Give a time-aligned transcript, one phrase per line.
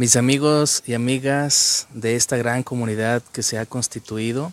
[0.00, 4.50] Mis amigos y amigas de esta gran comunidad que se ha constituido,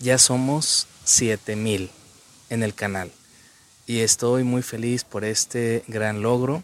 [0.00, 1.90] ya somos 7000
[2.48, 3.12] en el canal
[3.86, 6.62] y estoy muy feliz por este gran logro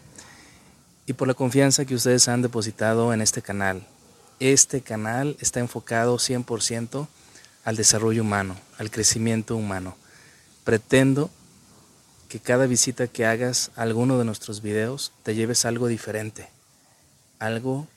[1.05, 3.85] y por la confianza que ustedes han depositado en este canal.
[4.39, 7.07] Este canal está enfocado 100%
[7.63, 9.95] al desarrollo humano, al crecimiento humano.
[10.63, 11.29] Pretendo
[12.27, 16.49] que cada visita que hagas a alguno de nuestros videos te lleves algo diferente,
[17.37, 17.87] algo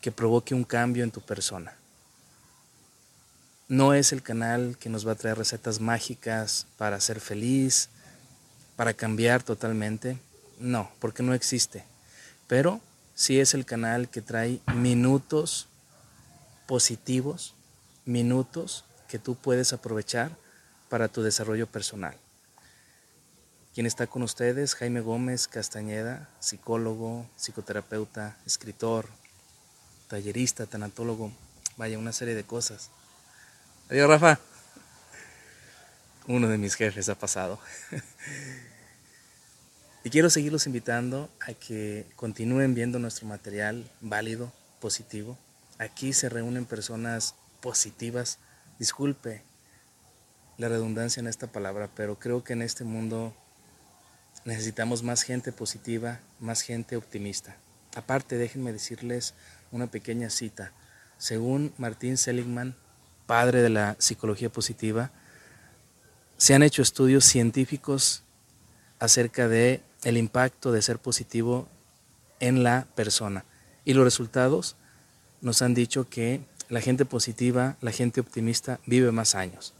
[0.00, 1.74] que provoque un cambio en tu persona.
[3.68, 7.88] No es el canal que nos va a traer recetas mágicas para ser feliz,
[8.76, 10.18] para cambiar totalmente.
[10.58, 11.84] No, porque no existe.
[12.48, 12.80] Pero
[13.14, 15.68] sí es el canal que trae minutos
[16.66, 17.54] positivos,
[18.04, 20.36] minutos que tú puedes aprovechar
[20.88, 22.16] para tu desarrollo personal.
[23.74, 29.06] Quien está con ustedes, Jaime Gómez Castañeda, psicólogo, psicoterapeuta, escritor,
[30.10, 31.32] tallerista, tanatólogo,
[31.76, 32.90] vaya, una serie de cosas.
[33.88, 34.40] Adiós, Rafa.
[36.26, 37.60] Uno de mis jefes ha pasado.
[40.04, 45.38] y quiero seguirlos invitando a que continúen viendo nuestro material válido, positivo.
[45.78, 48.38] Aquí se reúnen personas positivas.
[48.80, 49.42] Disculpe
[50.58, 53.32] la redundancia en esta palabra, pero creo que en este mundo
[54.44, 57.56] necesitamos más gente positiva, más gente optimista.
[58.00, 59.34] Aparte, déjenme decirles
[59.72, 60.72] una pequeña cita.
[61.18, 62.74] Según Martín Seligman,
[63.26, 65.10] padre de la psicología positiva,
[66.38, 68.22] se han hecho estudios científicos
[69.00, 71.68] acerca de el impacto de ser positivo
[72.40, 73.44] en la persona
[73.84, 74.76] y los resultados
[75.42, 76.40] nos han dicho que
[76.70, 79.74] la gente positiva, la gente optimista vive más años.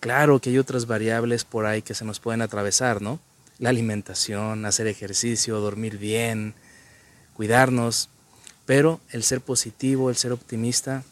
[0.00, 3.20] Claro que hay otras variables por ahí que se nos pueden atravesar, ¿no?
[3.60, 6.56] La alimentación, hacer ejercicio, dormir bien,
[7.36, 8.08] cuidarnos,
[8.64, 11.04] pero el ser positivo, el ser optimista,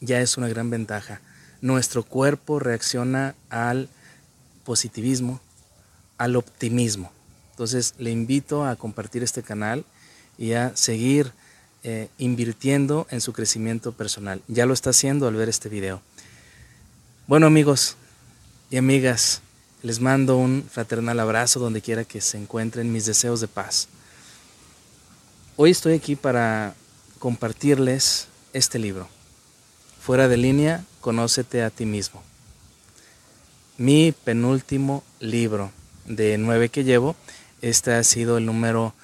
[0.00, 1.20] ya es una gran ventaja.
[1.60, 3.88] Nuestro cuerpo reacciona al
[4.64, 5.40] positivismo,
[6.16, 7.12] al optimismo.
[7.50, 9.84] Entonces le invito a compartir este canal
[10.38, 11.32] y a seguir
[11.82, 14.40] eh, invirtiendo en su crecimiento personal.
[14.48, 16.00] Ya lo está haciendo al ver este video.
[17.26, 17.96] Bueno amigos
[18.70, 19.42] y amigas,
[19.82, 23.88] les mando un fraternal abrazo donde quiera que se encuentren mis deseos de paz.
[25.60, 26.76] Hoy estoy aquí para
[27.18, 29.08] compartirles este libro.
[30.00, 32.22] Fuera de línea, conócete a ti mismo.
[33.76, 35.72] Mi penúltimo libro
[36.04, 37.16] de nueve que llevo,
[37.60, 38.94] este ha sido el número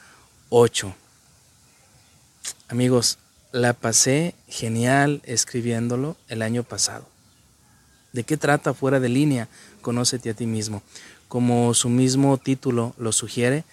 [0.51, 0.95] 8.
[2.69, 3.19] Amigos,
[3.51, 7.05] la pasé genial escribiéndolo el año pasado.
[8.13, 9.49] ¿De qué trata fuera de línea?
[9.83, 10.85] Conócete a ti mismo.
[11.27, 13.65] Como su mismo título lo sugiere,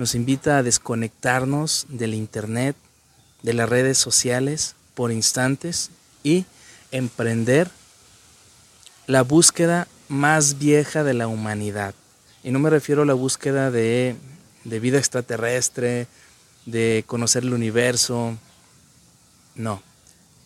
[0.00, 2.74] nos invita a desconectarnos del Internet,
[3.42, 5.90] de las redes sociales por instantes
[6.22, 6.46] y
[6.90, 7.70] emprender
[9.06, 11.94] la búsqueda más vieja de la humanidad.
[12.42, 14.16] Y no me refiero a la búsqueda de,
[14.64, 16.06] vida extraterrestre,
[16.64, 18.38] de conocer el universo,
[19.54, 19.82] no,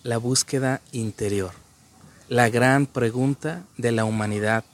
[0.03, 1.53] la búsqueda interior.
[2.28, 4.65] La gran pregunta de la humanidad,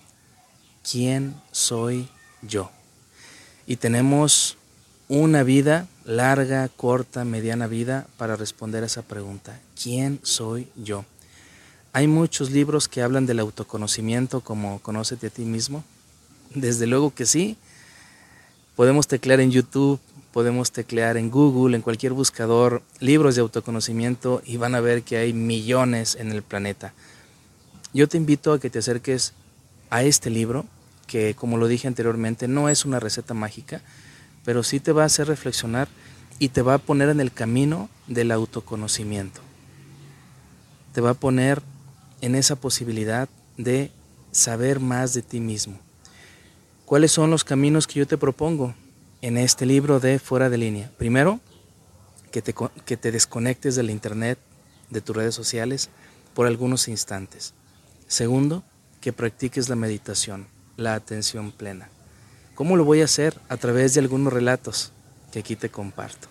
[0.91, 2.09] ¿quién soy
[2.41, 2.71] yo?
[3.67, 4.57] Y tenemos
[5.11, 9.59] una vida larga, corta, mediana vida para responder a esa pregunta.
[9.81, 11.05] ¿Quién soy yo?
[11.93, 15.83] Hay muchos libros que hablan del autoconocimiento como Conócete a ti mismo.
[16.55, 17.57] Desde luego que sí.
[18.77, 19.99] Podemos teclear en YouTube,
[20.33, 25.17] podemos teclear en Google, en cualquier buscador, libros de autoconocimiento y van a ver que
[25.17, 26.95] hay millones en el planeta.
[27.93, 29.33] Yo te invito a que te acerques
[29.91, 30.67] a este libro,
[31.09, 33.83] que como lo dije anteriormente, no es una receta mágica,
[34.45, 35.89] pero sí te va a hacer reflexionar
[36.39, 39.41] y te va a poner en el camino del autoconocimiento.
[40.93, 41.63] Te va a poner
[42.21, 43.91] en esa posibilidad de
[44.33, 45.79] saber más de ti mismo.
[46.87, 48.75] ¿Cuáles son los caminos que yo te propongo
[49.23, 50.91] en este libro de Fuera de línea?
[50.99, 51.41] Primero,
[52.33, 52.55] que te,
[52.85, 54.39] que te desconectes del Internet,
[54.89, 55.91] de tus redes sociales,
[56.35, 57.55] por algunos instantes.
[58.09, 58.65] Segundo,
[59.01, 60.47] que practiques la meditación,
[60.77, 61.89] la atención plena.
[62.61, 63.41] ¿Cómo lo voy a hacer?
[63.49, 64.93] A través de algunos relatos
[65.33, 66.29] que aquí te comparto.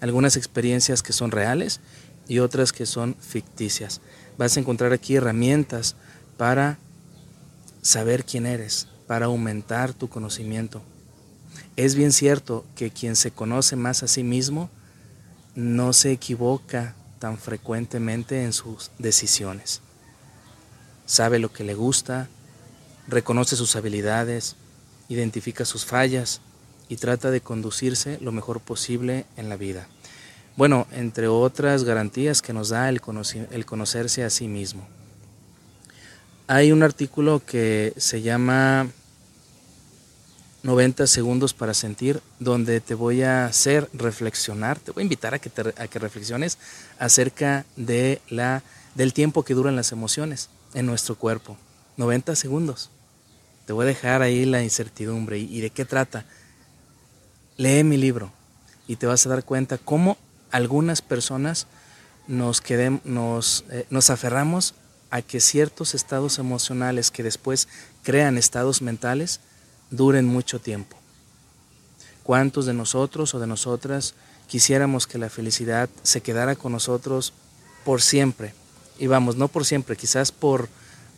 [0.00, 1.80] Algunas experiencias que son reales
[2.28, 4.00] y otras que son ficticias.
[4.38, 5.96] Vas a encontrar aquí herramientas
[6.36, 6.78] para
[7.82, 10.80] saber quién eres, para aumentar tu conocimiento.
[11.74, 14.70] Es bien cierto que quien se conoce más a sí mismo
[15.56, 19.80] no se equivoca tan frecuentemente en sus decisiones.
[21.04, 22.28] Sabe lo que le gusta,
[23.08, 24.54] reconoce sus habilidades,
[25.08, 26.40] identifica sus fallas
[26.88, 29.88] y trata de conducirse lo mejor posible en la vida.
[30.56, 34.86] Bueno, entre otras garantías que nos da el, conocerse a sí mismo.
[36.46, 38.88] Hay un artículo que se llama
[40.62, 45.38] 90 segundos para sentir, donde te voy a hacer reflexionar, te voy a invitar a
[45.40, 46.58] que, a que reflexiones
[46.98, 48.62] acerca de la,
[48.94, 51.56] del tiempo que duran las emociones en nuestro cuerpo.
[51.96, 52.90] 90 segundos.
[53.66, 55.38] Te voy a dejar ahí la incertidumbre.
[55.38, 56.26] ¿Y, de qué trata?
[57.56, 58.30] Lee mi libro
[58.86, 60.18] y te vas a dar cuenta cómo
[60.50, 61.66] algunas personas
[62.26, 62.62] nos,
[63.04, 64.74] nos, eh, nos aferramos
[65.10, 67.68] a que ciertos estados emocionales que después
[68.02, 69.40] crean estados mentales
[69.90, 70.96] duren mucho tiempo.
[72.22, 74.14] ¿Cuántos de nosotros o de nosotras
[74.48, 77.32] quisiéramos que la felicidad se quedara con nosotros
[77.84, 78.54] por siempre?
[78.98, 80.68] Y vamos, no por siempre, quizás por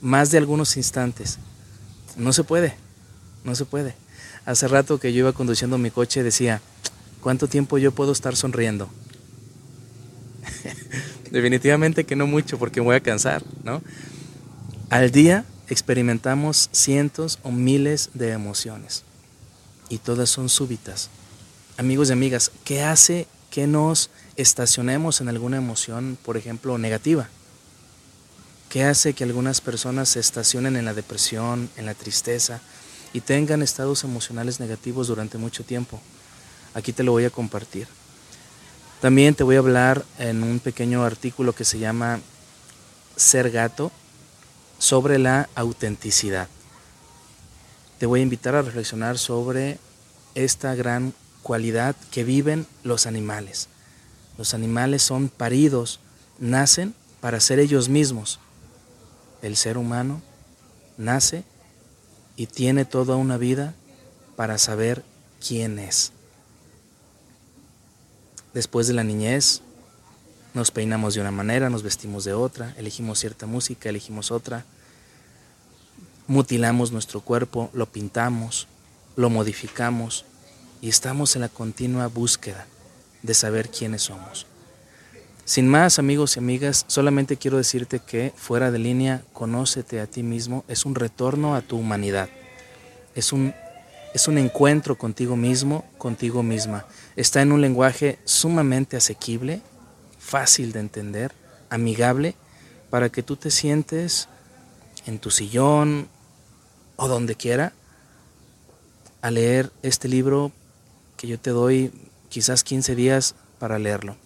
[0.00, 1.38] más de algunos instantes.
[2.16, 2.74] No se puede,
[3.44, 3.94] no se puede.
[4.46, 6.60] Hace rato que yo iba conduciendo mi coche decía,
[7.20, 8.88] ¿cuánto tiempo yo puedo estar sonriendo?
[11.30, 13.82] Definitivamente que no mucho porque me voy a cansar, ¿no?
[14.88, 19.02] Al día experimentamos cientos o miles de emociones
[19.88, 21.10] y todas son súbitas.
[21.76, 27.28] Amigos y amigas, ¿qué hace que nos estacionemos en alguna emoción, por ejemplo, negativa?
[28.68, 32.60] ¿Qué hace que algunas personas se estacionen en la depresión, en la tristeza
[33.12, 36.00] y tengan estados emocionales negativos durante mucho tiempo?
[36.74, 37.86] Aquí te lo voy a compartir.
[39.00, 42.20] También te voy a hablar en un pequeño artículo que se llama
[43.14, 43.92] Ser gato
[44.78, 46.48] sobre la autenticidad.
[47.98, 49.78] Te voy a invitar a reflexionar sobre
[50.34, 53.68] esta gran cualidad que viven los animales.
[54.36, 56.00] Los animales son paridos,
[56.38, 58.40] nacen para ser ellos mismos.
[59.42, 60.22] El ser humano
[60.96, 61.44] nace
[62.36, 63.74] y tiene toda una vida
[64.36, 65.04] para saber
[65.46, 66.12] quién es.
[68.54, 69.62] Después de la niñez,
[70.54, 74.64] nos peinamos de una manera, nos vestimos de otra, elegimos cierta música, elegimos otra,
[76.26, 78.66] mutilamos nuestro cuerpo, lo pintamos,
[79.16, 80.24] lo modificamos
[80.80, 82.66] y estamos en la continua búsqueda
[83.22, 84.46] de saber quiénes somos.
[85.46, 90.24] Sin más, amigos y amigas, solamente quiero decirte que fuera de línea, conócete a ti
[90.24, 92.28] mismo, es un retorno a tu humanidad,
[93.14, 93.54] es un,
[94.12, 96.84] es un encuentro contigo mismo, contigo misma.
[97.14, 99.62] Está en un lenguaje sumamente asequible,
[100.18, 101.30] fácil de entender,
[101.70, 102.34] amigable,
[102.90, 104.28] para que tú te sientes
[105.06, 106.08] en tu sillón
[106.96, 107.72] o donde quiera
[109.22, 110.50] a leer este libro
[111.16, 111.92] que yo te doy
[112.30, 114.16] quizás 15 días para leerlo,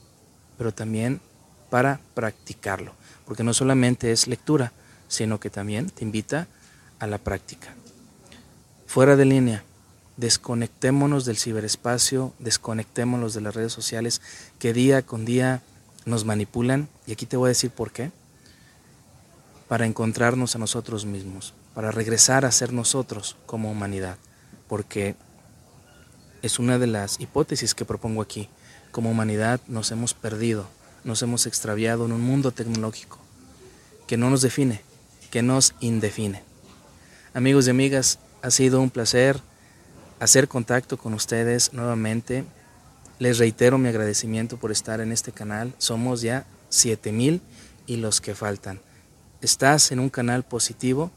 [0.61, 1.23] pero también
[1.71, 2.93] para practicarlo,
[3.25, 4.73] porque no solamente es lectura,
[5.09, 6.49] sino que también te invita
[6.99, 7.69] a la práctica.
[8.87, 9.65] Fuera de línea,
[10.19, 14.21] desconectémonos del ciberespacio, desconectémonos de las redes sociales
[14.59, 15.63] que día con día
[16.05, 18.13] nos manipulan, y aquí te voy a decir por qué,
[19.67, 24.19] para encontrarnos a nosotros mismos, para regresar a ser nosotros como humanidad,
[24.69, 25.17] porque
[26.43, 28.51] es una de las hipótesis que propongo aquí.
[28.91, 30.67] Como humanidad nos hemos perdido,
[31.05, 33.19] nos hemos extraviado en un mundo tecnológico
[34.07, 34.83] que no nos define,
[35.31, 36.43] que nos indefine.
[37.35, 39.41] Amigos y amigas, ha sido un placer
[40.19, 42.45] hacer contacto con ustedes nuevamente
[43.21, 45.75] les reitero mi agradecimiento por estar en este canal.
[45.77, 47.43] Somos ya 7000
[47.87, 48.81] y los que faltan.
[49.43, 51.11] Estás en un canal positivo,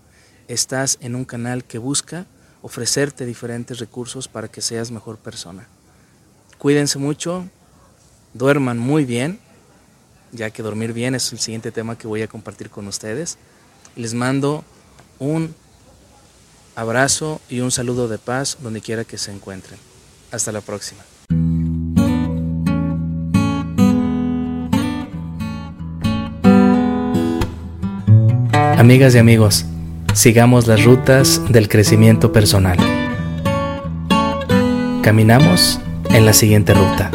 [0.49, 2.25] estás en un canal que busca
[2.61, 5.65] ofrecerte diferentes recursos para que seas mejor persona.
[6.57, 7.47] Cuídense mucho,
[8.33, 9.39] duerman muy bien,
[10.31, 13.37] ya que dormir bien es el siguiente tema que voy a compartir con ustedes.
[13.95, 14.63] Les mando
[15.19, 15.55] un
[16.75, 19.79] abrazo y un saludo de paz donde quiera que se encuentren.
[20.31, 21.03] Hasta la próxima.
[28.77, 29.65] Amigas y amigos,
[30.13, 32.77] sigamos las rutas del crecimiento personal.
[35.01, 37.11] Caminamos en la siguiente ruta.